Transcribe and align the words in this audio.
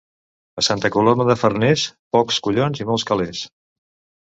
A 0.61 0.63
Santa 0.67 0.89
Coloma 0.95 1.27
de 1.27 1.35
Farners, 1.41 1.85
pocs 2.19 2.41
collons 2.49 2.83
i 2.85 2.91
molts 2.91 3.09
calés. 3.13 3.47